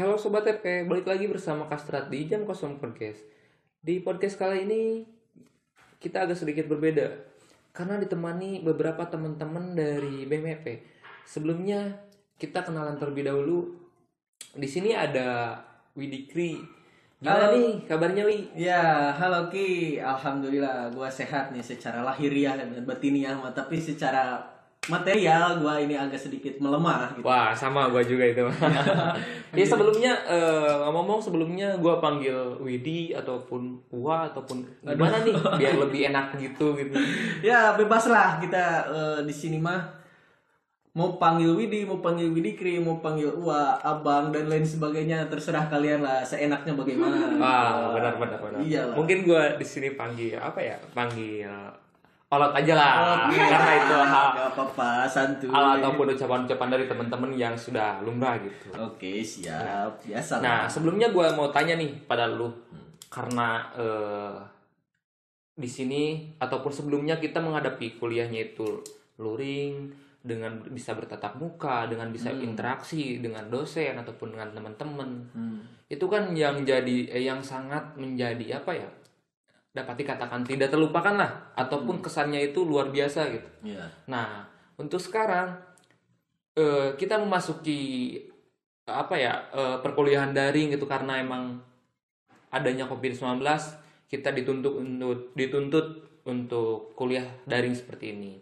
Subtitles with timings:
[0.00, 3.20] Halo Sobat TP, balik lagi bersama Kastrat di Jam Kosong Podcast.
[3.84, 5.04] Di podcast kali ini
[6.00, 7.20] kita agak sedikit berbeda
[7.76, 10.80] karena ditemani beberapa teman-teman dari BMP.
[11.28, 12.00] Sebelumnya
[12.40, 13.76] kita kenalan terlebih dahulu.
[14.56, 15.60] Di sini ada
[15.92, 16.56] Widikri.
[17.20, 17.60] Gimana Halo.
[17.60, 18.56] nih kabarnya Wi?
[18.56, 20.00] Ya, halo Ki.
[20.00, 24.48] Alhamdulillah gua sehat nih secara lahiriah dan batiniah, tapi secara
[24.88, 27.26] material gua ini agak sedikit melemah gitu.
[27.28, 28.40] Wah sama gua juga itu.
[29.60, 36.08] ya sebelumnya eh, ngomong-ngomong sebelumnya gua panggil Widi ataupun Uwa ataupun gimana nih biar lebih
[36.08, 36.96] enak gitu gitu.
[37.44, 40.00] Ya, bebaslah kita eh, di sini mah
[40.96, 46.02] mau panggil Widi, mau panggil Widikri, mau panggil Uwa, Abang dan lain sebagainya terserah kalian
[46.02, 47.36] lah seenaknya bagaimana.
[47.36, 48.58] Wah, benar benar benar.
[48.64, 48.96] Iyalah.
[48.96, 50.80] Mungkin gua di sini panggil apa ya?
[50.96, 51.46] Panggil
[52.30, 52.90] olot aja lah.
[53.26, 55.50] Karena itu hal, apa-apa, santuy.
[55.50, 58.70] hal ataupun ucapan-ucapan dari teman-teman yang sudah lumrah gitu.
[58.78, 59.98] Oke, siap.
[60.06, 60.70] Biasa Nah, lah.
[60.70, 62.46] sebelumnya gua mau tanya nih pada lu
[63.10, 64.38] karena eh,
[65.58, 68.78] di sini ataupun sebelumnya kita menghadapi kuliahnya itu
[69.18, 69.90] luring
[70.22, 75.10] dengan bisa bertatap muka, dengan bisa interaksi dengan dosen ataupun dengan teman-teman.
[75.34, 75.60] Hmm.
[75.90, 78.88] Itu kan yang jadi eh, yang sangat menjadi apa ya?
[79.70, 83.48] Dapat dikatakan tidak terlupakan lah ataupun kesannya itu luar biasa gitu.
[83.62, 83.86] Ya.
[84.10, 85.54] Nah, untuk sekarang
[86.58, 88.18] eh, kita memasuki
[88.90, 91.62] apa ya eh, perkuliahan daring gitu karena emang
[92.50, 93.46] adanya COVID-19
[94.10, 95.86] kita dituntut untuk dituntut
[96.26, 98.32] untuk kuliah daring seperti ini.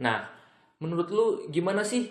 [0.00, 0.24] Nah,
[0.80, 2.08] menurut lu gimana sih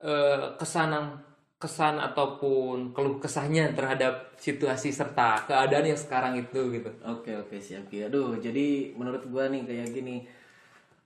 [0.00, 1.27] eh, kesan
[1.58, 6.86] kesan ataupun keluh kesahnya terhadap situasi serta keadaan yang sekarang itu gitu?
[7.02, 8.06] Oke oke siap Ki.
[8.06, 10.22] Aduh jadi menurut gua nih kayak gini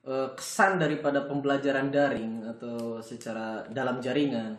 [0.04, 4.52] eh, kesan daripada pembelajaran daring atau secara dalam jaringan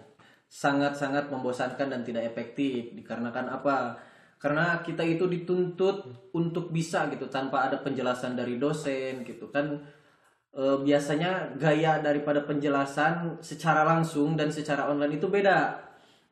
[0.50, 3.98] sangat-sangat membosankan dan tidak efektif dikarenakan apa?
[4.42, 9.78] Karena kita itu dituntut untuk bisa gitu tanpa ada penjelasan dari dosen gitu kan
[10.54, 15.82] eh, biasanya gaya daripada penjelasan secara langsung dan secara online itu beda.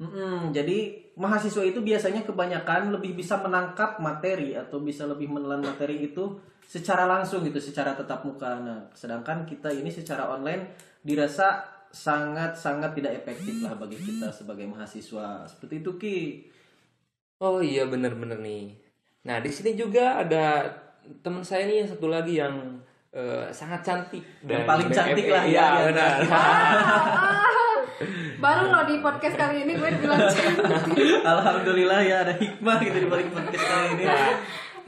[0.01, 6.09] Mm-mm, jadi mahasiswa itu biasanya kebanyakan lebih bisa menangkap materi atau bisa lebih menelan materi
[6.09, 8.57] itu secara langsung gitu, secara tetap muka.
[8.57, 10.73] Nah, sedangkan kita ini secara online
[11.05, 11.61] dirasa
[11.91, 15.45] sangat-sangat tidak efektif lah bagi kita sebagai mahasiswa.
[15.45, 16.19] Seperti itu Ki.
[17.43, 18.73] Oh iya bener-bener nih.
[19.27, 20.65] Nah di sini juga ada
[21.21, 22.79] teman saya nih yang satu lagi yang
[23.11, 26.15] eh, sangat cantik Yang paling cantik lah Iya ya, di benar.
[28.41, 30.65] Baru loh di podcast kali ini gue bilang cantik.
[31.37, 34.03] Alhamdulillah ya ada hikmah gitu di balik podcast kali ini.
[34.09, 34.33] Nah,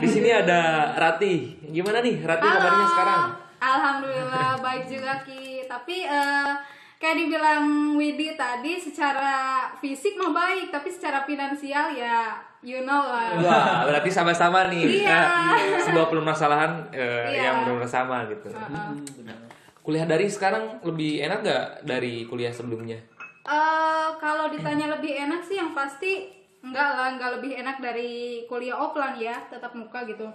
[0.02, 1.62] di sini ada Rati.
[1.70, 3.24] Gimana nih Rati kabarnya sekarang?
[3.62, 5.70] Alhamdulillah baik juga Ki.
[5.70, 6.52] Tapi eh,
[6.98, 13.38] kayak dibilang Widi tadi secara fisik mah baik, tapi secara finansial ya you know lah.
[13.44, 15.04] Wah berarti sama-sama nih.
[15.04, 15.20] Iya.
[15.60, 17.52] Eh, sebuah permasalahan eh, Iya.
[17.52, 18.48] yang benar sama gitu.
[18.50, 19.38] Hmm, benar.
[19.84, 22.98] Kuliah daring sekarang lebih enak nggak dari kuliah sebelumnya?
[23.44, 26.32] Eh, kalau ditanya lebih enak sih yang pasti
[26.64, 30.32] enggak lah, enggak lebih enak dari kuliah offline ya, tetap muka gitu.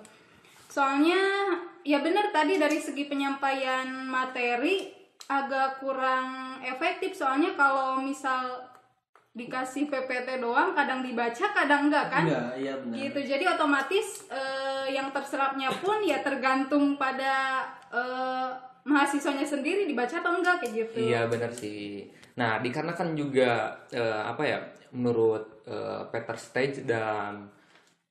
[0.68, 1.16] Soalnya
[1.80, 4.92] ya bener tadi dari segi penyampaian materi
[5.28, 8.67] agak kurang efektif soalnya kalau misal
[9.38, 12.94] dikasih PPT doang kadang dibaca kadang enggak kan Enggak, iya benar.
[12.98, 18.50] gitu jadi otomatis eh, yang terserapnya pun ya tergantung pada eh,
[18.82, 22.08] mahasiswanya sendiri dibaca atau enggak kayak gitu Iya benar sih.
[22.34, 24.58] Nah dikarenakan juga eh, apa ya
[24.90, 27.46] menurut eh, Peter Stage dan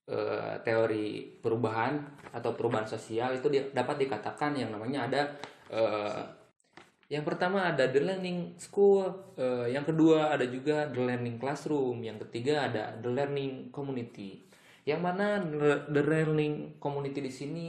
[0.06, 1.98] eh, teori perubahan
[2.30, 5.22] atau perubahan sosial itu di- dapat dikatakan yang namanya ada
[5.68, 6.22] eh,
[7.08, 9.08] yang pertama ada the learning school,
[9.40, 14.44] eh, yang kedua ada juga the learning classroom, yang ketiga ada the learning community.
[14.84, 15.40] Yang mana
[15.88, 17.68] the- learning community di sini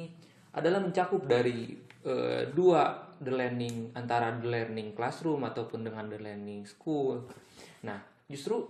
[0.54, 6.63] adalah mencakup dari eh, dua the learning antara the learning classroom ataupun dengan the learning
[6.66, 7.27] school.
[7.83, 8.66] Nah, justru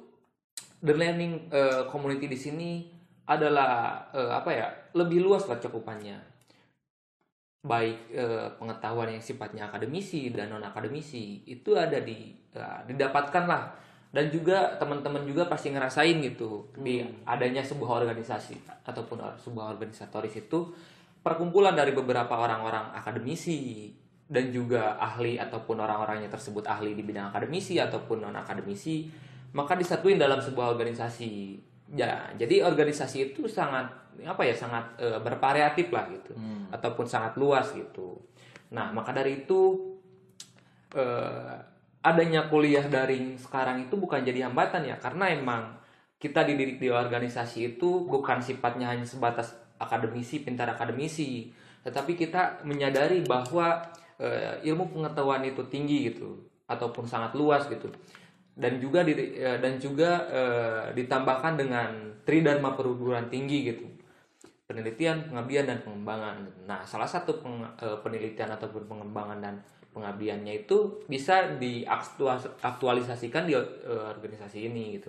[0.84, 2.70] the learning eh, community di sini
[3.28, 6.38] adalah eh, apa ya lebih luas lah cakupannya
[7.62, 13.75] baik eh, pengetahuan yang sifatnya akademisi dan non akademisi itu ada di eh, didapatkan lah
[14.08, 20.72] dan juga teman-teman juga pasti ngerasain gitu di adanya sebuah organisasi ataupun sebuah organisatoris itu
[21.20, 23.93] perkumpulan dari beberapa orang-orang akademisi
[24.28, 29.08] dan juga ahli ataupun orang-orangnya tersebut ahli di bidang akademisi ataupun non akademisi
[29.52, 31.56] maka disatuin dalam sebuah organisasi
[31.94, 33.88] ya jadi organisasi itu sangat
[34.26, 36.35] apa ya sangat eh, bervariatif lah gitu.
[36.75, 38.19] Ataupun sangat luas gitu.
[38.75, 39.94] Nah maka dari itu
[40.93, 41.55] eh,
[42.02, 44.96] adanya kuliah daring sekarang itu bukan jadi hambatan ya.
[44.99, 45.79] Karena emang
[46.19, 51.55] kita dididik di organisasi itu bukan sifatnya hanya sebatas akademisi pintar akademisi.
[51.87, 53.87] Tetapi kita menyadari bahwa
[54.19, 56.43] eh, ilmu pengetahuan itu tinggi gitu.
[56.69, 57.88] Ataupun sangat luas gitu
[58.58, 61.90] dan juga di- eh, dan juga eh, ditambahkan dengan
[62.26, 63.87] tridharma perguruan tinggi gitu
[64.69, 66.44] penelitian, pengabdian dan pengembangan.
[66.69, 69.55] Nah, salah satu peng- eh, penelitian ataupun pengembangan dan
[69.96, 73.64] pengabdiannya itu bisa diaktualisasikan di eh,
[74.12, 75.08] organisasi ini gitu.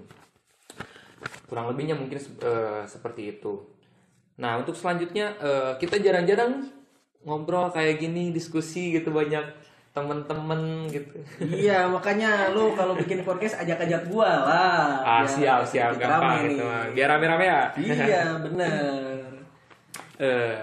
[1.52, 3.68] Kurang lebihnya mungkin eh, seperti itu.
[4.40, 6.72] Nah, untuk selanjutnya eh, kita jarang-jarang
[7.28, 9.44] ngobrol kayak gini, diskusi gitu banyak
[9.90, 11.18] temen-temen gitu.
[11.42, 14.88] Iya, makanya lu kalau bikin podcast ajak-ajak gua lah.
[15.02, 16.62] Ah, siap, siap, gampang gitu.
[16.62, 16.94] nih.
[16.94, 17.62] Biar rame-rame ya.
[17.76, 19.20] Iya, bener.
[20.20, 20.62] Eh,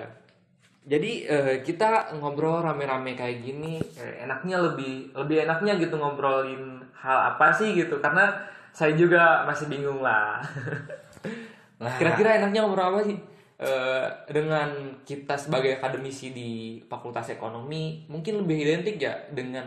[0.86, 7.34] jadi eh, kita ngobrol rame-rame kayak gini eh, enaknya lebih lebih enaknya gitu ngobrolin hal
[7.34, 8.30] apa sih gitu karena
[8.70, 10.38] saya juga masih bingung lah.
[11.98, 13.18] Kira-kira enaknya ngobrol apa sih?
[13.56, 19.64] Eh, dengan kita sebagai akademisi di Fakultas Ekonomi mungkin lebih identik ya dengan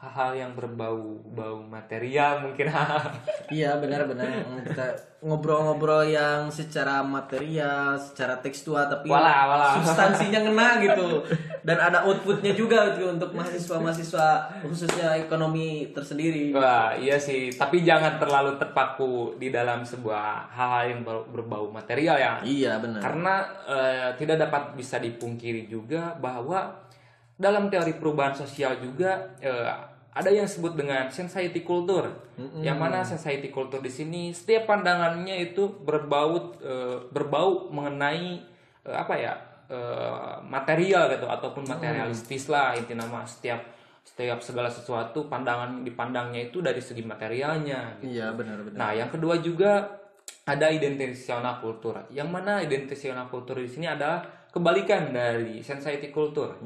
[0.00, 2.72] hal-hal yang berbau bau material mungkin
[3.52, 4.86] Iya, benar-benar kita
[5.20, 9.70] ngobrol-ngobrol yang secara material, secara tekstual tapi Walah, walah.
[9.76, 11.20] substansinya ngena gitu.
[11.60, 14.28] Dan ada outputnya juga gitu untuk mahasiswa-mahasiswa
[14.64, 16.56] khususnya ekonomi tersendiri.
[16.56, 17.52] Wah, iya sih.
[17.52, 22.32] Tapi jangan terlalu terpaku di dalam sebuah hal-hal yang ber- berbau material ya.
[22.40, 23.04] Iya, benar.
[23.04, 23.34] Karena
[23.68, 26.88] eh, tidak dapat bisa dipungkiri juga bahwa
[27.36, 32.10] dalam teori perubahan sosial juga eh, ada yang disebut dengan society culture.
[32.64, 38.42] Yang mana society culture di sini setiap pandangannya itu berbau eh, berbau mengenai
[38.86, 39.34] eh, apa ya?
[39.70, 43.62] eh, material gitu ataupun materialistis lah inti nama setiap
[44.02, 48.18] setiap segala sesuatu pandangan dipandangnya itu dari segi materialnya gitu.
[48.18, 48.74] Iya, benar-benar.
[48.74, 50.02] Nah, yang kedua juga
[50.42, 52.02] ada identisional kultur.
[52.10, 56.58] Yang mana identisional kultur di sini adalah kebalikan dari society kultur.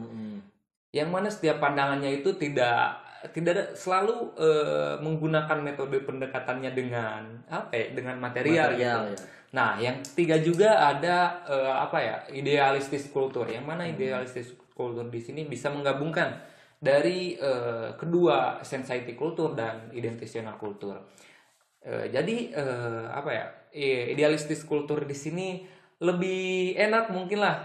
[0.95, 7.73] Yang mana setiap pandangannya itu tidak tidak ada- selalu eh, menggunakan metode pendekatannya dengan apa
[7.73, 7.87] ya?
[7.95, 8.75] Dengan material.
[8.75, 9.15] Material, gitu.
[9.23, 9.33] ya.
[9.55, 12.17] Nah, yang ketiga juga ada eh, apa ya?
[12.35, 13.47] Idealistis kultur.
[13.47, 16.35] Yang mana idealistis kultur di sini bisa menggabungkan
[16.83, 21.01] dari eh, kedua society kultur dan identisional kultur.
[21.81, 25.67] Eh, jadi eh, apa ya idealistis kultur di sini
[26.03, 27.57] lebih enak mungkin lah.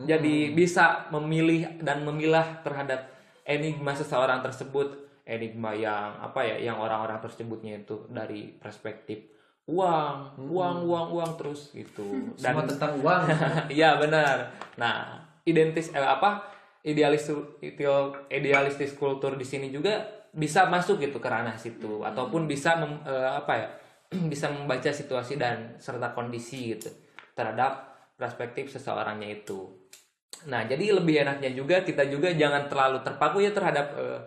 [0.00, 3.09] Jadi bisa memilih dan memilah terhadap
[3.50, 4.94] enigma seseorang tersebut,
[5.26, 11.70] enigma yang apa ya, yang orang-orang tersebutnya itu dari perspektif uang, uang, uang, uang terus
[11.70, 12.06] gitu.
[12.40, 13.22] Semua tentang uang.
[13.70, 14.50] Iya benar.
[14.74, 16.42] Nah, identis eh, apa
[16.82, 17.84] idealis itu
[18.32, 20.00] idealistis kultur di sini juga
[20.30, 23.68] bisa masuk gitu ke ranah situ ataupun bisa mem- eh, apa ya
[24.32, 26.90] bisa membaca situasi dan serta kondisi gitu
[27.34, 29.70] terhadap perspektif seseorangnya itu.
[30.40, 34.18] Nah, jadi lebih enaknya juga kita juga jangan terlalu terpaku ya terhadap eh,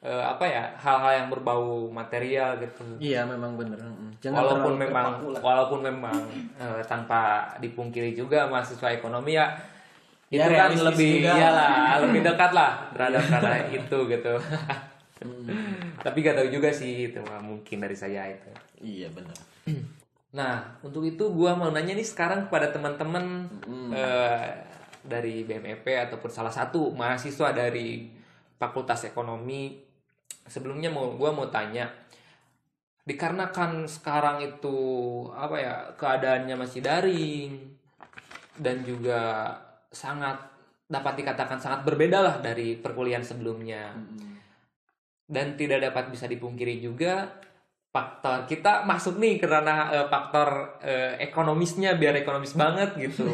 [0.00, 3.76] eh, apa ya hal-hal yang berbau material gitu iya, memang benar.
[3.76, 4.10] Mm.
[4.18, 5.06] Jangan walaupun memang
[5.38, 6.16] walaupun memang
[6.56, 9.52] eh, tanpa dipungkiri juga mahasiswa ekonomi ya
[10.28, 11.32] itu Ya, kan lebih juga.
[11.36, 11.72] iyalah
[12.04, 14.34] lebih dekat lah terhadap karena itu gitu
[15.98, 19.34] tapi gak tahu juga sih itu mungkin dari saya itu Iya, benar.
[20.28, 23.48] nah untuk itu gua mau nanya nih sekarang kepada teman-teman
[23.90, 24.48] eh,
[25.08, 28.12] dari BMEP ataupun salah satu mahasiswa dari
[28.60, 29.80] Fakultas Ekonomi
[30.44, 31.88] sebelumnya mau gua mau tanya
[33.08, 34.76] dikarenakan sekarang itu
[35.32, 37.56] apa ya keadaannya masih daring
[38.60, 39.54] dan juga
[39.88, 40.36] sangat
[40.88, 43.96] dapat dikatakan sangat berbeda lah dari perkuliahan sebelumnya.
[45.28, 47.28] Dan tidak dapat bisa dipungkiri juga
[47.88, 53.24] faktor kita masuk nih karena eh, faktor eh, ekonomisnya biar ekonomis banget gitu.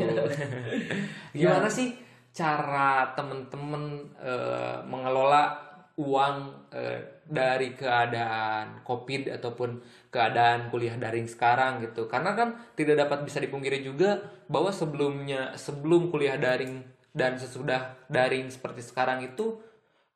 [1.38, 1.90] Gimana sih
[2.30, 5.58] cara temen-temen eh, mengelola
[5.94, 6.36] uang
[6.74, 9.78] eh, dari keadaan covid ataupun
[10.10, 12.06] keadaan kuliah daring sekarang gitu?
[12.06, 16.82] Karena kan tidak dapat bisa dipungkiri juga bahwa sebelumnya sebelum kuliah daring
[17.14, 19.58] dan sesudah daring seperti sekarang itu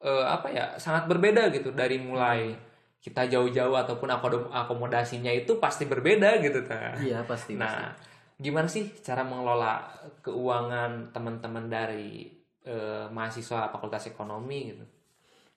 [0.03, 2.68] eh, apa ya sangat berbeda gitu dari mulai
[2.99, 4.11] kita jauh-jauh ataupun
[4.51, 6.93] akomodasinya itu pasti berbeda gitu ta.
[6.99, 7.55] Iya, pasti.
[7.55, 7.95] Nah,
[8.37, 9.87] gimana sih cara mengelola
[10.21, 12.27] keuangan teman-teman dari
[12.63, 14.85] eh, mahasiswa Fakultas Ekonomi gitu?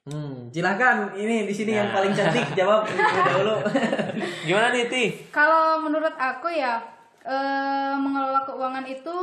[0.02, 1.96] Hmm, silakan ini di sini yang Nah.
[1.96, 2.90] paling cantik jawab
[3.28, 3.62] dahulu.
[4.42, 5.04] Gimana nih, Ti?
[5.30, 6.82] Kalau menurut aku ya
[7.22, 9.16] eh, mengelola keuangan itu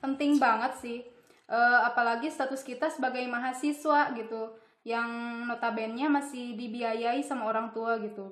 [0.00, 0.98] penting banget sih.
[1.44, 5.08] Eh, apalagi status kita sebagai mahasiswa gitu, yang
[5.44, 8.28] notabene masih dibiayai sama orang tua gitu.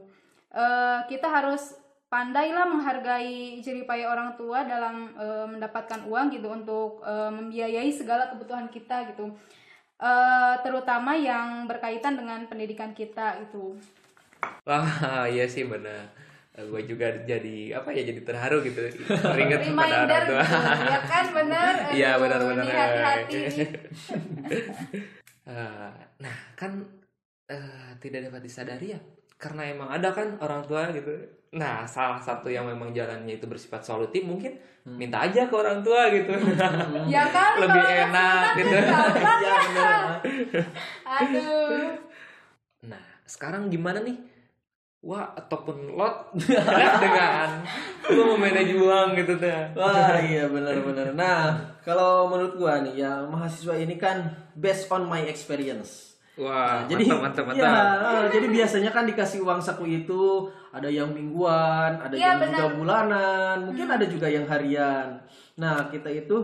[0.49, 7.33] Eh, kita harus pandailah menghargai jeripaya orang tua dalam eh, mendapatkan uang gitu untuk eh,
[7.33, 9.33] membiayai segala kebutuhan kita gitu
[9.97, 13.79] Eh, terutama yang berkaitan dengan pendidikan kita gitu
[14.67, 14.83] Wah,
[15.25, 16.11] iya sih benar.
[16.53, 18.83] Gue juga jadi apa ya jadi terharu gitu.
[19.07, 20.43] Teringat kepada orang tua.
[20.43, 22.65] gitu ya kan bener Iya Aduh, benar-benar.
[22.67, 23.41] di hati-hati
[25.43, 26.79] Eh, nah kan
[27.51, 29.01] eh, tidak dapat disadari ya
[29.43, 31.11] karena emang ada kan orang tua gitu.
[31.59, 34.55] Nah salah satu yang memang jalannya itu bersifat solutif mungkin
[34.87, 36.31] minta aja ke orang tua gitu.
[37.11, 38.77] ya kan Lebih kalau enak gitu.
[39.47, 39.59] ya
[41.03, 41.91] aduh
[42.87, 44.15] Nah sekarang gimana nih?
[45.03, 46.31] Wah ataupun lot
[47.03, 47.59] dengan
[48.07, 49.59] lu memanage uang gitu tuh.
[49.75, 51.11] Wah iya benar-benar.
[51.13, 56.15] Nah kalau menurut gua nih ya mahasiswa ini kan based on my experience.
[56.33, 58.25] Wah, Nah, jadi mantap, mantap, mantap.
[58.25, 62.57] ya, jadi biasanya kan dikasih uang saku itu ada yang mingguan, ada Iya, yang juga
[62.65, 62.79] benar.
[62.81, 65.21] bulanan, mungkin ada juga yang harian.
[65.61, 66.41] Nah kita itu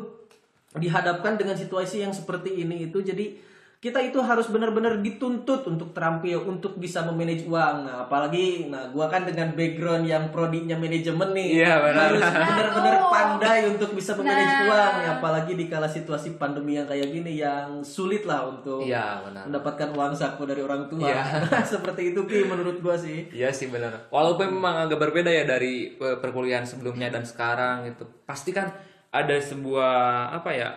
[0.77, 3.33] dihadapkan dengan situasi yang seperti ini itu jadi
[3.79, 7.87] kita itu harus benar-benar dituntut untuk terampil untuk bisa memanage uang.
[7.87, 11.63] Nah, apalagi nah gua kan dengan background yang prodinya manajemen nih.
[11.63, 12.11] Iya, benar.
[12.11, 13.13] Harus benar-benar Nah, tuh.
[13.15, 14.67] pandai untuk bisa memanage Nah.
[14.67, 19.23] uang ya, apalagi di kala situasi pandemi yang kayak gini yang sulit lah untuk Iya
[19.23, 19.47] benar.
[19.47, 21.07] mendapatkan uang saku dari orang tua.
[21.07, 21.23] Iya.
[21.79, 23.31] Seperti itu Ki menurut gua sih.
[23.31, 24.11] Iya sih benar.
[24.11, 28.11] Walaupun memang agak berbeda ya dari eh, perkuliahan sebelumnya dan sekarang gitu.
[28.27, 28.75] Pasti kan
[29.15, 29.95] ada sebuah
[30.35, 30.75] apa ya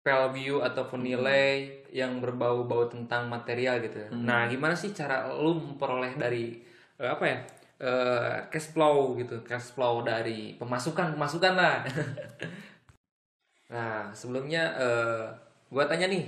[0.00, 4.12] value ataupun nilai yang berbau-bau tentang material gitu.
[4.12, 6.60] Nah, gimana sih cara lu memperoleh dari
[7.00, 7.38] eh, apa ya?
[7.78, 11.86] eh, cash flow gitu, cash flow dari pemasukan pemasukan lah.
[13.72, 15.24] nah, sebelumnya eh,
[15.70, 16.26] gua tanya nih,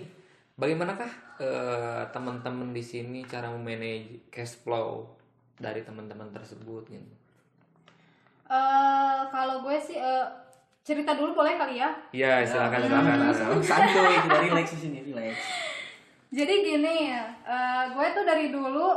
[0.54, 1.10] bagaimanakah
[1.42, 5.10] eh, teman-teman di sini cara memanage cash flow
[5.58, 7.20] dari teman-teman tersebut gitu?
[8.50, 10.26] Eh, kalau gue sih eh,
[10.80, 13.16] cerita dulu boleh kali ya Iya, silakan silakan.
[13.20, 13.32] Nah,
[13.68, 15.34] Santuy kita relax di sini, relax.
[16.30, 17.10] Jadi gini,
[17.42, 18.88] eh, gue tuh dari dulu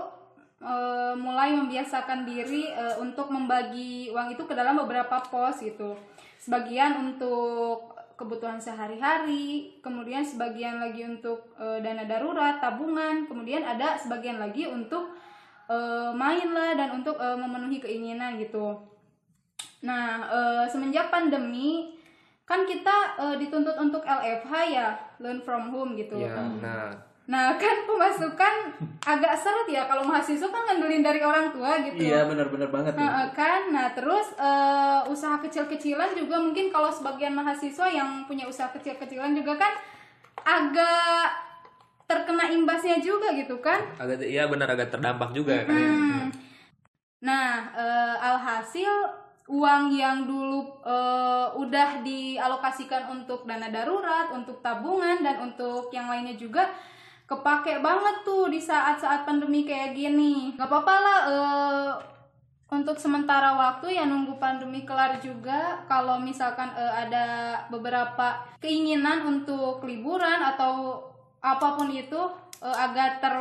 [0.62, 5.98] eh, mulai membiasakan diri eh, untuk membagi uang itu ke dalam beberapa pos gitu.
[6.38, 14.38] Sebagian untuk kebutuhan sehari-hari, kemudian sebagian lagi untuk eh, dana darurat, tabungan, kemudian ada sebagian
[14.38, 15.12] lagi untuk
[15.68, 18.93] eh, main lah dan untuk eh, memenuhi keinginan gitu.
[19.84, 22.00] Nah, eh, semenjak pandemi
[22.44, 26.20] kan kita eh, dituntut untuk LFH ya, learn from home gitu.
[26.24, 26.92] Iya, benar.
[27.24, 28.56] Nah, kan pemasukan
[29.00, 32.04] agak seret ya kalau mahasiswa kan ngandelin dari orang tua gitu.
[32.04, 32.92] Iya benar-benar banget.
[33.00, 38.44] Nah, eh, kan, nah terus eh, usaha kecil-kecilan juga mungkin kalau sebagian mahasiswa yang punya
[38.44, 39.72] usaha kecil-kecilan juga kan
[40.44, 41.32] agak
[42.04, 43.80] terkena imbasnya juga gitu kan.
[43.96, 45.80] Agak iya benar agak terdampak juga kan.
[45.80, 46.28] Hmm.
[47.24, 55.44] Nah, eh, alhasil uang yang dulu eh, udah dialokasikan untuk dana darurat, untuk tabungan dan
[55.44, 56.72] untuk yang lainnya juga
[57.24, 60.56] kepake banget tuh di saat-saat pandemi kayak gini.
[60.56, 61.92] Gak apa-apa lah eh,
[62.70, 65.84] untuk sementara waktu ya nunggu pandemi kelar juga.
[65.86, 67.26] Kalau misalkan eh, ada
[67.68, 71.04] beberapa keinginan untuk liburan atau
[71.44, 72.22] apa pun itu
[72.64, 73.36] eh, agak ter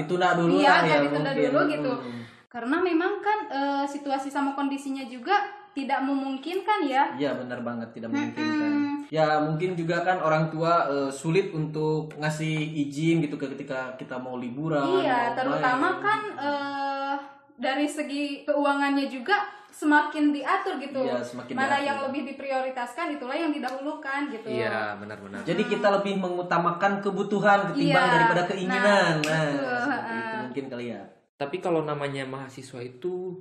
[0.00, 1.44] Ditunda dulu Iya, lah agak ya ditunda mungkin.
[1.44, 1.92] dulu gitu.
[2.00, 2.22] Hmm.
[2.52, 5.40] Karena memang kan eh, situasi sama kondisinya juga
[5.72, 7.16] tidak memungkinkan ya.
[7.16, 8.72] Iya benar banget tidak memungkinkan.
[9.08, 12.52] Ya mungkin juga kan orang tua eh, sulit untuk ngasih
[12.86, 15.00] izin gitu ketika kita mau liburan.
[15.00, 16.04] iya, mau terutama main.
[16.04, 17.14] kan eh,
[17.56, 21.00] dari segi keuangannya juga semakin diatur gitu.
[21.00, 21.88] Iya, semakin Mana diatur.
[21.88, 24.44] yang lebih diprioritaskan itulah yang didahulukan gitu.
[24.44, 25.40] Iya, benar-benar.
[25.48, 29.12] Jadi kita lebih mengutamakan kebutuhan ketimbang Iya, daripada keinginan.
[29.24, 30.20] nah, Nah, betul, seperti ha.
[30.20, 31.02] itu mungkin kali ya.
[31.42, 33.34] Tapi kalau namanya mahasiswa itu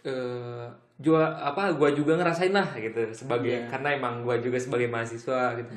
[0.00, 0.66] eh
[0.96, 3.68] jua apa gua juga ngerasain lah gitu sebagai Iya.
[3.68, 5.68] karena emang gua juga sebagai mahasiswa gitu.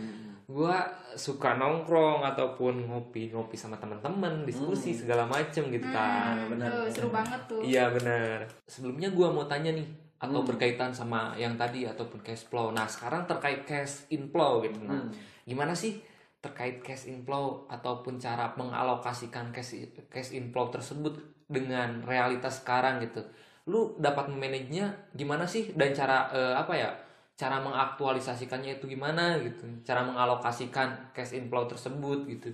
[0.46, 0.77] Gua
[1.17, 6.38] suka nongkrong ataupun ngopi-ngopi sama teman-teman, diskusi segala macem gitu kan.
[6.38, 7.60] Hmm, benar, tuh, seru banget tuh.
[7.65, 8.46] Iya benar.
[8.70, 12.72] Sebelumnya gua mau tanya nih atau berkaitan sama yang tadi ataupun cash flow.
[12.72, 14.79] Nah sekarang terkait cash inflow gitu.
[14.86, 15.05] Nah,
[15.44, 16.00] gimana sih
[16.39, 19.82] terkait cash inflow ataupun cara mengalokasikan cash
[20.13, 23.22] cash inflow tersebut dengan realitas sekarang gitu.
[23.70, 26.90] Lu dapat memanagenya gimana sih dan cara eh, apa ya?
[27.36, 29.68] Cara mengaktualisasikannya itu gimana gitu.
[29.84, 32.50] Cara mengalokasikan cash inflow tersebut gitu.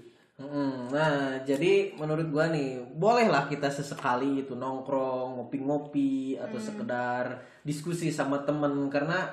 [0.90, 8.42] Nah, jadi menurut gua nih, bolehlah kita sesekali itu nongkrong, ngopi-ngopi atau sekedar diskusi sama
[8.42, 9.30] temen karena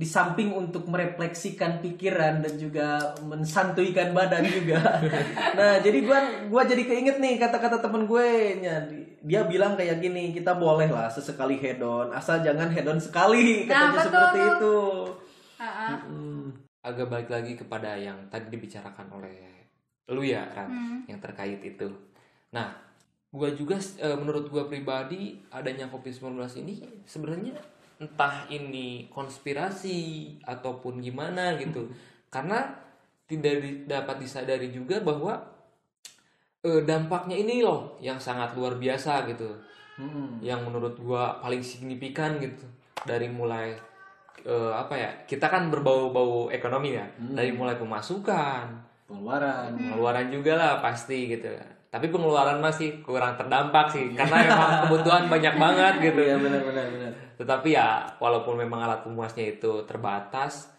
[0.00, 4.80] di samping untuk merefleksikan pikiran dan juga mensantuikan badan juga.
[5.60, 8.28] nah, jadi gua gua jadi keinget nih kata-kata temen gue
[8.64, 8.80] nya
[9.20, 13.92] dia bilang kayak gini, kita boleh lah sesekali hedon, asal jangan hedon sekali katanya Nah,
[13.92, 14.78] betul seperti itu.
[15.60, 16.00] Ah.
[16.00, 16.56] Hmm.
[16.80, 19.36] agak balik lagi kepada yang tadi dibicarakan oleh
[20.08, 20.98] lu ya Ran Hmm.
[21.04, 21.84] yang terkait itu
[22.48, 22.72] nah
[23.28, 27.60] gua juga eh, menurut gua pribadi adanya covid-19 ini sebenarnya
[28.00, 29.98] entah ini konspirasi
[30.42, 31.92] ataupun gimana gitu.
[32.32, 32.64] Karena
[33.28, 35.36] tidak di- dapat disadari juga bahwa
[36.60, 39.48] eh, dampaknya ini loh yang sangat luar biasa gitu.
[40.00, 40.40] Hmm.
[40.40, 42.64] yang menurut gua paling signifikan gitu.
[43.04, 43.76] Dari mulai
[44.40, 47.04] eh, apa ya kita kan berbau-bau ekonomi ya.
[47.20, 48.64] Dari mulai pemasukan
[49.04, 49.76] Pengeluaran.
[49.76, 51.52] pengeluaran juga lah pasti gitu
[51.90, 56.86] tapi pengeluaran masih kurang terdampak sih karena memang kebutuhan banyak banget gitu Iya benar benar
[56.86, 57.12] benar.
[57.34, 60.70] tetapi ya walaupun memang alat pemuasnya itu terbatas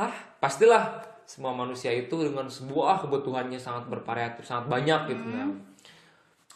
[0.00, 5.52] lah pastilah semua manusia itu dengan sebuah kebutuhannya sangat bervariatif sangat banyak gitu nah.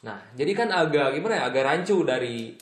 [0.05, 2.53] Nah, jadi kan agak gimana ya agak rancu dari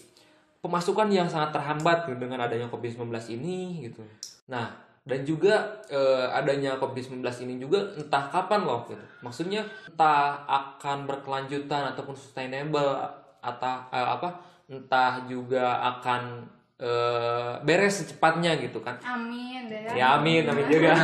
[0.64, 4.00] pemasukan yang sangat terhambat gitu dengan adanya COVID-19 ini gitu.
[4.48, 4.72] Nah,
[5.04, 9.04] dan juga eh, adanya COVID-19 ini juga entah kapan loh gitu.
[9.20, 13.04] Maksudnya entah akan berkelanjutan ataupun sustainable
[13.44, 16.48] atau eh, apa entah juga akan
[16.80, 18.96] eh, beres secepatnya gitu kan.
[19.04, 20.96] Amin deh Ya amin, amin juga.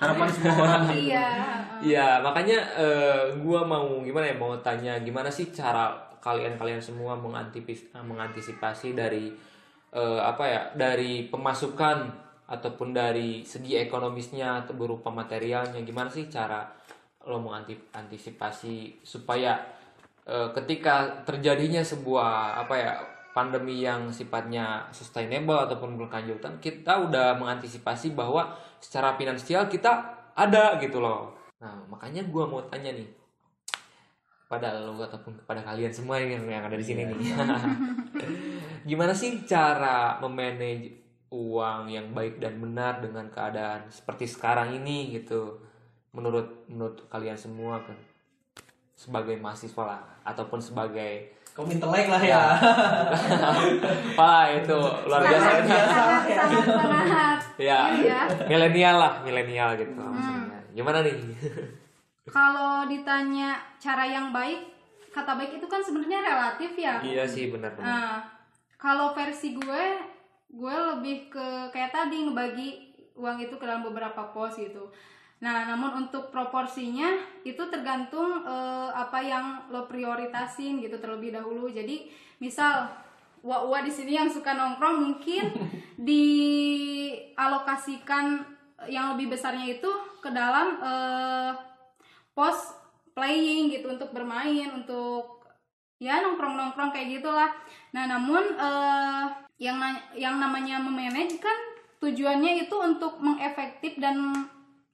[0.00, 1.10] Harapan semua orang sih.
[1.10, 1.28] Iya.
[1.76, 5.92] Iya, makanya eh, gua mau gimana ya mau tanya gimana sih cara
[6.22, 9.34] kalian-kalian semua mengantisipasi dari
[9.90, 16.62] eh, apa ya dari pemasukan ataupun dari segi ekonomisnya atau berupa materialnya gimana sih cara
[17.26, 19.58] lo mengantisipasi supaya
[20.22, 22.92] eh, ketika terjadinya sebuah apa ya
[23.34, 29.92] pandemi yang sifatnya sustainable ataupun berkelanjutan kita udah mengantisipasi bahwa secara finansial kita
[30.32, 31.34] ada gitu loh.
[31.60, 33.10] Nah makanya gua mau tanya nih
[34.46, 37.18] pada lo ataupun kepada kalian semua yang, yang ada di sini nih.
[38.88, 45.58] Gimana sih cara memanage uang yang baik dan benar dengan keadaan seperti sekarang ini gitu
[46.14, 47.98] menurut menurut kalian semua kan
[48.96, 52.52] sebagai mahasiswa lah ataupun sebagai Kaum intelek lah ya.
[54.20, 54.76] Wah itu
[55.08, 55.84] luar biasa sangat, ya.
[55.88, 57.38] sangat, sangat, sangat.
[57.72, 58.20] ya Iya.
[58.44, 61.16] milenial lah milenial gitu maksudnya gimana nih
[62.28, 64.68] Kalau ditanya cara yang baik,
[65.14, 67.00] kata baik itu kan sebenarnya relatif ya.
[67.00, 68.18] iya sih benar-benar Nah,
[68.76, 69.84] kalau versi gue,
[70.46, 72.68] gue lebih ke kayak tadi ngebagi
[73.16, 74.92] uang itu ke dalam beberapa pos gitu.
[75.36, 77.12] Nah, namun untuk proporsinya
[77.44, 81.68] itu tergantung eh, apa yang lo prioritasin gitu terlebih dahulu.
[81.68, 82.08] Jadi,
[82.40, 82.88] misal
[83.44, 85.52] wa-wa di sini yang suka nongkrong mungkin
[86.08, 88.56] dialokasikan
[88.88, 89.92] yang lebih besarnya itu
[90.24, 91.52] ke dalam eh,
[92.32, 92.72] pos
[93.12, 95.44] playing gitu untuk bermain, untuk
[96.00, 97.52] ya nongkrong-nongkrong kayak gitulah.
[97.92, 101.56] Nah, namun eh, yang na- yang namanya memanage kan
[101.98, 104.20] tujuannya itu untuk mengefektif dan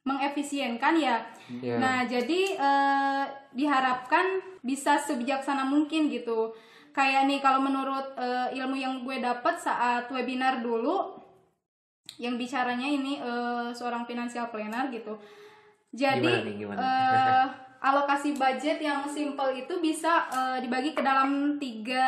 [0.03, 1.23] mengefisienkan ya.
[1.49, 1.79] Iya.
[1.79, 6.55] Nah, jadi eh, diharapkan bisa sebijaksana mungkin gitu.
[6.93, 11.19] Kayak nih kalau menurut eh, ilmu yang gue dapat saat webinar dulu
[12.19, 15.15] yang bicaranya ini eh, seorang financial planner gitu.
[15.93, 16.79] Jadi Gimana nih, gimana?
[16.83, 17.47] eh,
[17.89, 22.07] alokasi budget yang simple itu bisa eh, dibagi ke dalam tiga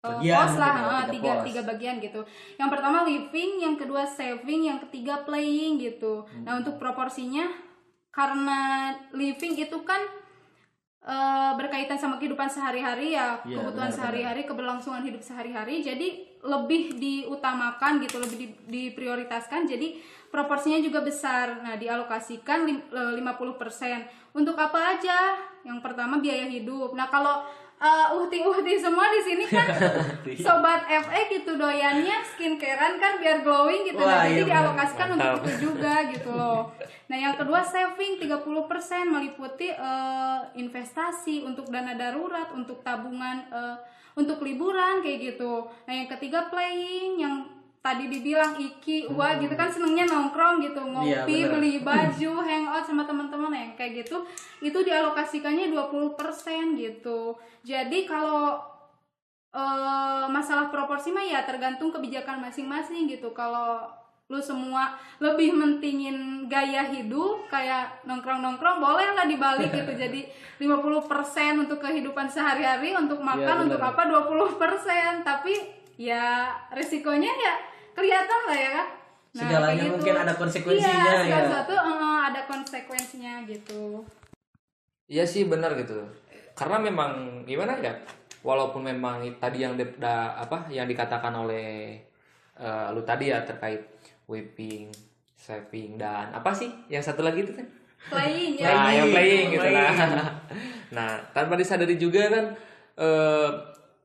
[0.00, 1.44] Bagian pos lah, mungkin ya, eh, tiga tiga pos.
[1.44, 2.20] tiga bagian gitu.
[2.56, 6.24] Yang pertama living, yang kedua saving, yang ketiga playing gitu.
[6.24, 6.42] Hmm.
[6.42, 7.44] Nah untuk proporsinya
[8.10, 8.58] karena
[9.12, 10.00] living itu kan
[11.02, 15.80] eh, berkaitan sama kehidupan sehari-hari ya, Iya, kebutuhan sehari-hari, keberlangsungan hidup sehari-hari.
[15.80, 16.08] Jadi
[16.40, 19.64] lebih diutamakan gitu, lebih di- diprioritaskan.
[19.64, 19.96] Jadi
[20.28, 21.60] proporsinya juga besar.
[21.60, 24.04] Nah, dialokasikan lim- eh, 50%.
[24.32, 25.40] Untuk apa aja?
[25.60, 26.92] Yang pertama biaya hidup.
[26.92, 27.48] Nah, kalau
[27.80, 29.68] eh, uhti-uhti semua di sini kan
[30.44, 34.04] sobat FE gitu doyannya skincarean kan biar glowing gitu.
[34.04, 34.52] Wah, nah, jadi iya benar.
[34.52, 35.44] dialokasikan untuk Mantap.
[35.48, 36.60] itu juga gitu loh.
[37.08, 38.44] Nah, yang kedua saving 30%
[39.08, 43.76] meliputi eh, investasi untuk dana darurat, untuk tabungan eh,
[44.12, 45.64] untuk liburan kayak gitu.
[45.88, 51.24] Nah, yang ketiga playing yang tadi dibilang iki wah gitu kan senengnya nongkrong gitu Iya,
[51.24, 51.50] ngopi bener.
[51.56, 54.20] beli baju hangout sama teman-teman yang kayak gitu
[54.60, 56.12] itu dialokasikannya 20%
[56.76, 57.34] gitu.
[57.64, 58.60] Jadi kalau
[59.50, 63.32] eh, masalah proporsi mah ya tergantung kebijakan masing-masing gitu.
[63.32, 63.88] Kalau
[64.30, 69.90] lu semua lebih mentingin gaya hidup kayak nongkrong-nongkrong boleh lah dibalik gitu.
[70.04, 70.28] Jadi
[70.60, 70.84] 50%
[71.58, 75.56] untuk kehidupan sehari-hari untuk makan Iya, untuk apa 20% tapi
[75.96, 77.54] ya resikonya ya
[78.00, 78.88] kelihatan lah ya kan
[79.30, 79.94] Nah, Segalanya gitu.
[79.94, 81.22] mungkin ada konsekuensinya iya, ya.
[81.22, 84.02] segala sesuatu eh, ada konsekuensinya gitu.
[85.06, 86.02] Iya sih benar gitu.
[86.58, 87.94] Karena memang gimana ya?
[88.42, 91.94] Walaupun memang tadi yang di- da- apa yang dikatakan oleh
[92.58, 93.86] eh, lu tadi ya terkait
[94.26, 94.90] whipping,
[95.38, 96.66] saving dan apa sih?
[96.90, 97.66] Yang satu lagi itu kan?
[98.10, 98.66] Playing ya.
[98.66, 99.78] Nah, yang playing gitu playing.
[100.10, 100.26] nah.
[100.98, 102.44] nah, tanpa disadari juga kan
[102.98, 103.48] eh,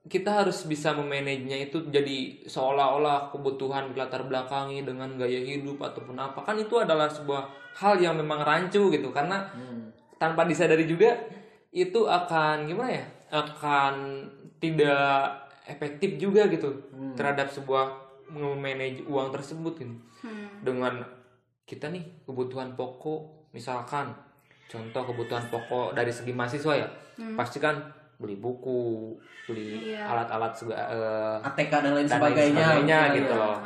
[0.06, 6.46] kita harus bisa memanagenya itu jadi seolah-olah kebutuhan dilatar belakangi dengan gaya hidup ataupun apa.
[6.46, 9.50] Kan itu adalah sebuah hal yang memang rancu gitu karena
[10.22, 11.18] tanpa disadari juga
[11.74, 13.06] itu akan gimana ya?
[13.34, 14.26] Akan
[14.62, 16.70] tidak efektif juga gitu
[17.18, 19.96] terhadap sebuah memanage uang tersebut gitu.
[20.26, 20.66] Hmm.
[20.66, 21.06] dengan
[21.70, 24.10] kita nih kebutuhan pokok misalkan
[24.66, 26.88] contoh kebutuhan pokok dari segi mahasiswa ya.
[27.38, 27.78] Pasti kan
[28.16, 29.14] beli buku
[29.46, 30.04] beli Iya.
[30.06, 33.42] alat-alat sega- eh, ATK dan lain dan lain sebagainya, sebagainya gitu ya.
[33.42, 33.58] loh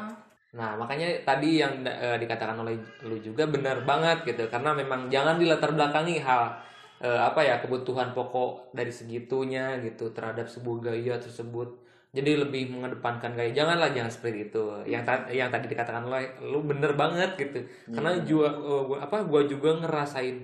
[0.49, 5.37] nah makanya tadi yang eh, dikatakan oleh lu juga benar banget gitu karena memang jangan
[5.37, 6.57] dilatar belakangi hal
[6.99, 11.85] eh, apa ya kebutuhan pokok dari segitunya gitu terhadap sebuah gaya tersebut.
[12.09, 13.53] Jadi lebih mengedepankan gaya.
[13.53, 14.65] Janganlah jangan seperti itu.
[14.83, 17.61] Yang ta- yang tadi dikatakan oleh lu bener banget gitu.
[17.87, 20.43] Karena juga eh, gua- apa gua juga ngerasain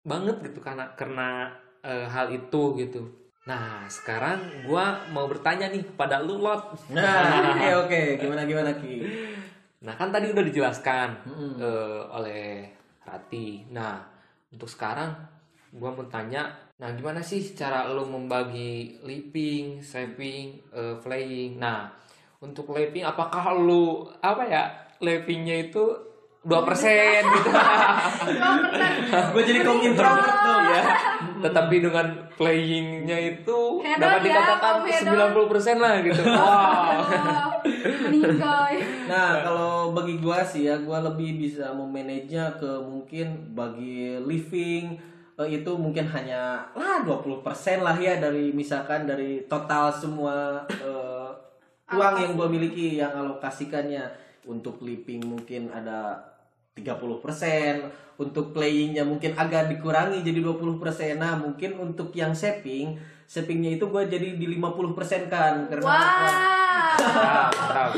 [0.00, 1.52] banget gitu karena karena
[1.84, 3.02] eh, hal itu gitu
[3.48, 9.00] nah sekarang gua mau bertanya nih kepada lu lot Nah, oke oke, gimana gimana Ki?
[9.80, 11.08] Nah kan tadi udah dijelaskan
[11.56, 12.68] eh, oleh
[13.00, 13.64] Rati.
[13.72, 13.96] Nah
[14.52, 15.08] untuk sekarang
[15.72, 21.56] gua mau tanya, nah gimana sih cara lo membagi living, saving, eh, flying?
[21.56, 21.88] Nah
[22.44, 24.62] untuk living apakah lu apa ya
[25.00, 26.09] livingnya itu
[26.40, 27.50] dua persen gitu?
[29.36, 30.82] Gue jadi kaum introvert tuh ya.
[31.40, 35.52] Tetapi dengan playingnya itu Hedon dapat ya, dikatakan Om Hedon.
[35.52, 36.22] 90% lah gitu.
[36.24, 37.48] Wow.
[39.10, 44.94] Nah, kalau bagi gua sih ya, gua lebih bisa memanajenya ke mungkin bagi living
[45.34, 47.42] eh, itu mungkin hanya lah 20%
[47.82, 51.30] lah ya dari misalkan dari total semua eh,
[51.90, 54.06] uang yang gua miliki yang alokasikannya
[54.46, 56.29] untuk living mungkin ada
[56.80, 63.86] 30% untuk playingnya mungkin agak dikurangi jadi 20% nah mungkin untuk yang saving savingnya itu
[63.86, 65.86] gua jadi di 50% kan karena?
[65.86, 66.58] Wow.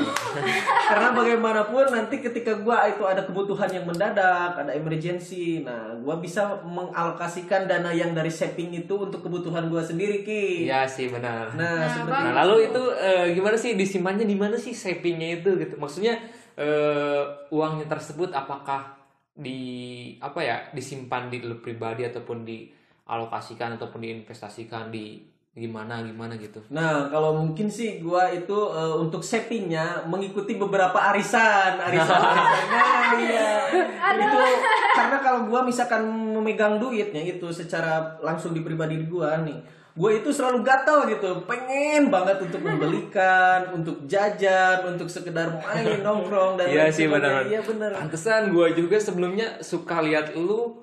[0.92, 6.61] Karena bagaimanapun nanti ketika gua itu ada kebutuhan yang mendadak ada emergency nah gua bisa
[6.62, 11.49] mengalokasikan dana yang dari saving itu untuk kebutuhan gua sendiri ki Iya sih benar.
[11.57, 15.81] nah, seperti Nah, lalu itu eh, gimana sih disimpannya di mana sih savingnya itu gitu?
[15.81, 16.21] Maksudnya
[16.56, 18.98] eh, uangnya tersebut apakah
[19.32, 19.60] di
[20.20, 26.64] apa ya disimpan di lu pribadi ataupun dialokasikan ataupun diinvestasikan di gimana gimana gitu?
[26.72, 32.64] Nah, kalau mungkin sih gua itu eh, untuk savingnya mengikuti beberapa arisan, arisan, arisan.
[32.72, 33.52] Nah, iya.
[34.16, 34.36] Itu
[34.96, 39.60] karena kalau gua misalkan memegang duitnya itu secara langsung di pribadi gua nih,
[39.92, 46.57] gua itu selalu gatal gitu, pengen banget untuk membelikan, untuk jajan, untuk sekedar main nongkrong
[46.57, 47.44] dan Iya sih benar.
[47.44, 47.92] Iya benar.
[47.96, 50.81] Pantesan gua juga sebelumnya suka lihat lu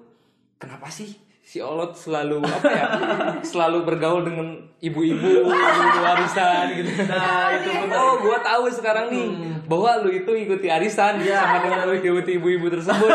[0.62, 2.88] kenapa sih si Olot selalu apa ya?
[3.50, 7.10] selalu bergaul dengan ibu-ibu, ibu arisan gitu.
[7.10, 7.98] Nah, itu benar.
[7.98, 12.38] Oh, gua tahu sekarang nih bahwa lu itu ikuti arisan ya sama dengan lu ikuti
[12.38, 13.10] ibu-ibu tersebut.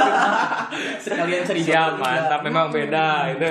[0.98, 1.66] Sekalian cerita.
[1.70, 3.50] Siap, mantap memang beda itu.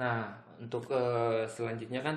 [0.00, 2.14] Nah, untuk eh, selanjutnya kan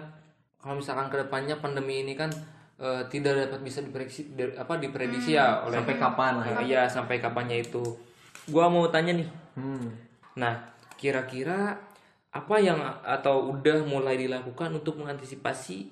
[0.62, 2.30] kalau misalkan ke depannya pandemi ini kan
[2.78, 6.58] eh, tidak dapat bisa diprediksi di- apa diprediksi ya oleh Sampai kapan lah ya?
[6.62, 7.82] Iya, sampai kapannya itu.
[8.46, 9.30] Gua mau tanya nih.
[9.58, 9.90] Hmm.
[10.38, 10.54] Nah,
[10.96, 11.74] kira-kira
[12.36, 15.88] apa yang atau udah mulai dilakukan untuk mengantisipasi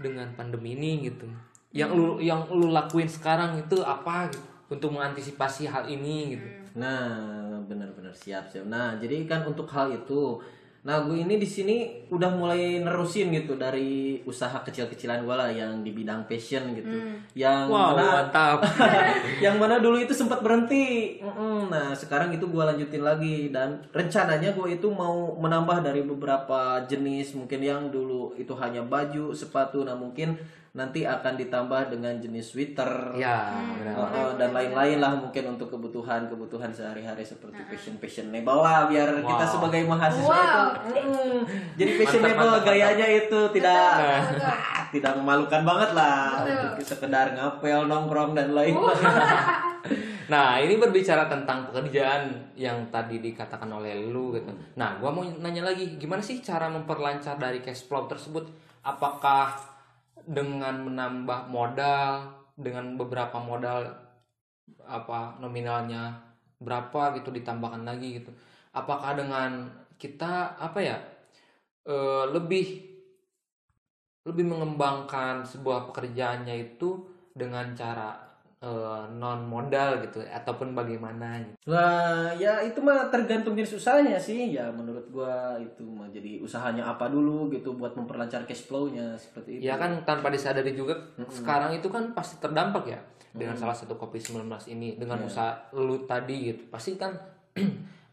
[0.00, 1.28] dengan pandemi ini gitu?
[1.72, 6.48] Yang lu yang lu lakuin sekarang itu apa gitu untuk mengantisipasi hal ini gitu?
[6.80, 8.64] Nah, benar-benar siap siap.
[8.64, 10.40] Nah, jadi kan untuk hal itu,
[10.82, 11.76] nah gue ini di sini
[12.10, 16.90] udah mulai nerusin gitu dari usaha kecil-kecilan gue lah yang di bidang fashion gitu.
[17.38, 18.58] Yang Wow, mana mantap.
[19.46, 21.22] yang mana dulu itu sempat berhenti.
[21.70, 27.38] Nah, sekarang itu gue lanjutin lagi dan rencananya gue itu mau menambah dari beberapa jenis
[27.38, 29.86] mungkin yang dulu itu hanya baju, sepatu.
[29.86, 30.34] Nah, mungkin
[30.72, 33.12] nanti akan ditambah dengan jenis sweater.
[33.12, 33.92] ya, benar.
[33.92, 39.44] Uh, uh, dan lain-lain lah mungkin untuk kebutuhan-kebutuhan sehari-hari seperti fashion fashionable lah biar kita
[39.44, 39.52] Wow.
[39.52, 40.88] sebagai mahasiswa Wow.
[40.88, 41.40] itu mm,
[41.76, 48.56] jadi fashionable gayanya itu tidak ah, tidak memalukan banget lah untuk sekedar ngapel nongkrong dan
[48.56, 48.72] lain
[50.22, 54.48] Nah, ini berbicara tentang pekerjaan yang tadi dikatakan oleh lu gitu.
[54.80, 58.48] Nah, gua mau nanya lagi, gimana sih cara memperlancar dari cash flow tersebut?
[58.80, 59.52] Apakah
[60.26, 63.90] dengan menambah modal dengan beberapa modal
[64.86, 66.20] apa nominalnya
[66.62, 68.30] berapa gitu ditambahkan lagi gitu.
[68.72, 70.98] Apakah dengan kita apa ya
[71.86, 72.92] eh, lebih
[74.22, 77.02] lebih mengembangkan sebuah pekerjaannya itu
[77.34, 78.31] dengan cara
[79.12, 81.74] non modal gitu ataupun bagaimana gitu.
[81.74, 84.54] Nah, ya itu mah tergantung jenis usahanya sih.
[84.54, 89.58] Ya menurut gua itu mah jadi usahanya apa dulu gitu buat memperlancar cash flow-nya seperti
[89.58, 89.66] itu.
[89.66, 90.94] Ya kan tanpa disadari juga
[91.26, 92.98] sekarang itu kan pasti terdampak ya
[93.34, 95.26] dengan salah satu Covid-19 ini dengan Iya.
[95.26, 96.62] usaha lu tadi gitu.
[96.70, 97.10] Pasti kan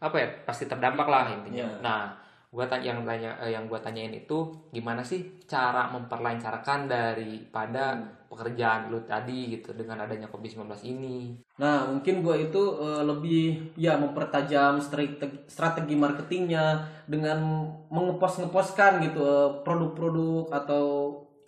[0.06, 0.28] apa ya?
[0.42, 1.62] Pasti terdampak lah intinya.
[1.62, 1.70] Iya.
[1.78, 2.02] Nah,
[2.50, 8.20] gua tanya yang tanya eh, yang gua tanyain itu gimana sih cara memperlancarkan daripada Hmm.
[8.30, 11.34] pekerjaan lu tadi gitu dengan adanya Covid-19 ini.
[11.58, 17.42] Nah, mungkin gua itu eh, lebih ya mempertajam strategi, strategi marketingnya dengan
[17.90, 20.84] mengepost-ngeposkan gitu eh, produk-produk atau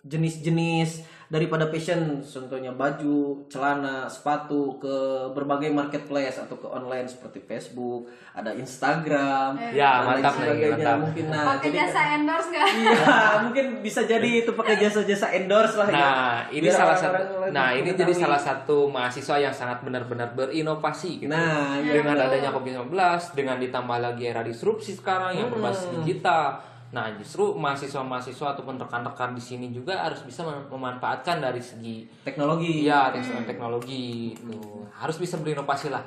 [0.03, 3.17] jenis-jenis daripada fashion contohnya baju,
[3.47, 4.95] celana, sepatu ke
[5.33, 10.77] berbagai marketplace atau ke online seperti Facebook, ada Instagram, Ya, dan lain mantap nih, sebagainya.
[10.77, 10.97] mantap.
[11.01, 15.75] Mungkin nah, pakai jadi- jasa endorse nggak Iya, mungkin bisa jadi itu pakai jasa-jasa endorse
[15.75, 15.95] lah ya.
[15.95, 17.99] Nah, ini Biar salah satu Nah, ini mengetahui.
[17.99, 21.33] jadi salah satu mahasiswa yang sangat benar-benar berinovasi gitu.
[21.33, 21.97] Nah, iya.
[21.97, 22.93] dengan adanya Covid-19,
[23.33, 25.97] dengan ditambah lagi era disrupsi sekarang yang berbasis Hmm.
[25.99, 26.61] digital.
[26.93, 32.85] Nah, justru mahasiswa-mahasiswa ataupun rekan-rekan di sini juga harus bisa mem- memanfaatkan dari segi teknologi.
[32.85, 34.59] iya teknologi, teknologi itu.
[34.93, 36.05] Harus bisa berinovasi lah.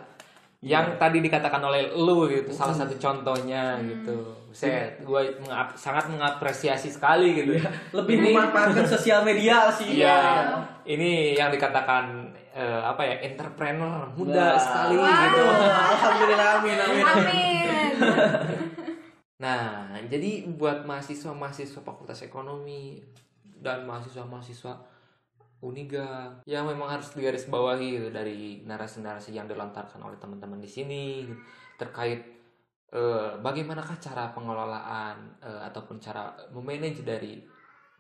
[0.62, 4.14] Yang tadi dikatakan oleh lu gitu, salah satu contohnya gitu.
[4.48, 5.42] Saya gue
[5.74, 7.58] sangat mengapresiasi sekali gitu.
[7.92, 10.00] Lebih memanfaatkan sosial media sih.
[10.00, 10.16] Iya,
[10.86, 14.56] ini yang dikatakan eh, apa ya entrepreneur muda Wah.
[14.56, 15.10] sekali Wow.
[15.12, 15.42] gitu.
[15.66, 17.04] Alhamdulillah amin amin.
[17.12, 18.55] amin
[19.36, 23.04] Nah, jadi buat mahasiswa-mahasiswa Fakultas Ekonomi
[23.60, 24.96] dan mahasiswa-mahasiswa
[25.64, 31.32] Uniga yang memang harus digarisbawahi gitu dari narasi-narasi yang dilontarkan oleh teman-teman di sini gitu,
[31.80, 32.20] terkait
[32.92, 37.40] eh, bagaimanakah cara pengelolaan eh, ataupun cara memanage dari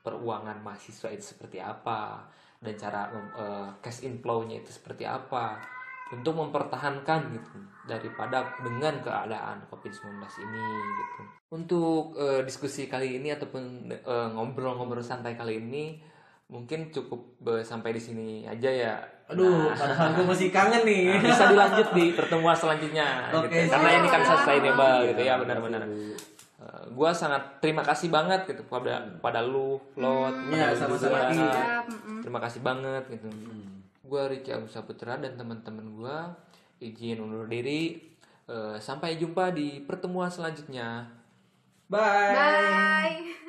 [0.04, 2.28] peruangan mahasiswa itu seperti apa
[2.60, 5.75] dan cara eh, cash inflow-nya itu seperti apa
[6.14, 7.50] untuk mempertahankan gitu
[7.86, 10.66] daripada dengan keadaan COVID-19 ini
[11.02, 11.20] gitu.
[11.50, 15.98] Untuk eh, diskusi kali ini ataupun eh, ngobrol-ngobrol santai kali ini
[16.46, 18.94] mungkin cukup eh, sampai di sini aja ya.
[19.26, 21.18] Aduh, Nah, padahal gue masih kangen nih.
[21.18, 23.74] Nah, bisa dilanjut di pertemuan selanjutnya Oke, gitu.
[23.74, 25.82] karena ini kan sustainable gitu ya benar-benar.
[26.56, 31.82] Eh, gua sangat terima kasih banget gitu pada pada lu Lot Iya, pada lu sama-sama,
[32.22, 33.28] terima kasih banget gitu
[34.06, 36.32] gua Ricky Agus Saputra dan teman-teman gua
[36.80, 37.98] izin undur diri.
[38.46, 41.10] Eh, sampai jumpa di pertemuan selanjutnya.
[41.90, 42.34] Bye.
[42.34, 43.45] bye